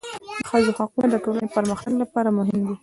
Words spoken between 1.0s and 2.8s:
د ټولنې پرمختګ لپاره مهم دي.